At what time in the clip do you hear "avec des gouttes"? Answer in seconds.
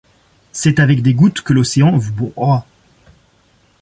0.79-1.41